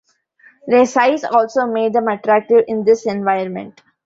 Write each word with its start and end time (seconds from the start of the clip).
Their 0.65 0.87
size 0.87 1.23
also 1.23 1.67
made 1.67 1.93
them 1.93 2.07
attractive 2.07 2.65
in 2.67 2.83
this 2.83 3.05
environment. 3.05 3.83